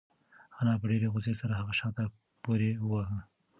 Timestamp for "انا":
0.61-0.73